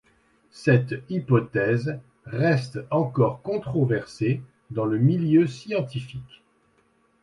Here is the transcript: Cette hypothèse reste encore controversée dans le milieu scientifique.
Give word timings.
Cette 0.55 0.95
hypothèse 1.09 1.99
reste 2.25 2.79
encore 2.89 3.43
controversée 3.43 4.41
dans 4.71 4.85
le 4.85 4.97
milieu 4.97 5.45
scientifique. 5.45 6.41